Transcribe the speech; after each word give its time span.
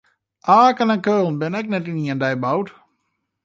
Aken 0.61 0.89
en 0.93 1.01
Keulen 1.07 1.39
binne 1.41 1.61
net 1.69 1.89
yn 1.91 2.01
ien 2.05 2.21
dei 2.23 2.35
boud. 2.43 2.67